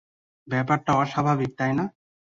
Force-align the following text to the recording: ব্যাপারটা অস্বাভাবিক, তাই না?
ব্যাপারটা 0.47 0.91
অস্বাভাবিক, 0.93 1.51
তাই 1.59 1.71
না? 1.77 1.85